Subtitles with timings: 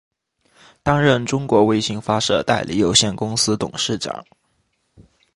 [0.81, 4.25] 担任中国卫星发射代理有限公司董事长。